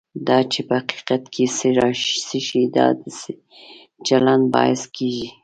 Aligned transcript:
دا 0.27 0.37
چې 0.51 0.59
په 0.67 0.73
حقیقت 0.79 1.23
کې 1.33 1.45
څه 2.27 2.37
شی 2.47 2.63
د 2.75 2.77
داسې 2.77 3.33
چلند 4.07 4.43
باعث 4.55 4.81
کېږي. 4.95 5.27